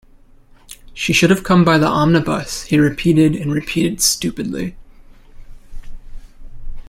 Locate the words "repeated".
2.79-3.35, 3.53-4.01